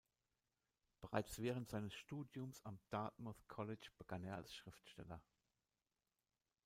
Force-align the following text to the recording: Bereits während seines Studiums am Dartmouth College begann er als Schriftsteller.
Bereits 1.01 1.37
während 1.43 1.69
seines 1.69 1.93
Studiums 1.93 2.59
am 2.65 2.79
Dartmouth 2.89 3.47
College 3.47 3.89
begann 3.99 4.23
er 4.23 4.37
als 4.37 4.51
Schriftsteller. 4.51 5.21